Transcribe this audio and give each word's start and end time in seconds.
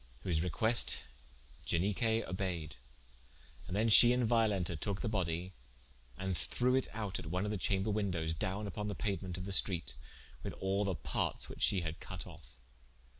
Whose 0.23 0.41
request 0.41 1.01
Ianique 1.67 2.27
obeied: 2.27 2.75
and 3.67 3.75
then 3.75 3.87
she 3.87 4.13
and 4.13 4.27
Violenta 4.27 4.75
toke 4.75 5.01
the 5.01 5.07
body, 5.07 5.53
and 6.17 6.35
threwe 6.35 6.75
it 6.75 6.87
out 6.93 7.19
at 7.19 7.27
one 7.27 7.45
of 7.45 7.51
the 7.51 7.57
chamber 7.59 7.91
wyndowes 7.91 8.33
down 8.33 8.67
vpon 8.71 8.87
the 8.87 8.95
pauement 8.95 9.37
of 9.37 9.45
the 9.45 9.51
streate, 9.51 9.93
with 10.41 10.53
all 10.53 10.85
the 10.85 10.95
partes 10.95 11.49
which 11.49 11.61
she 11.61 11.81
had 11.81 11.99
cut 11.99 12.25
of. 12.25 12.41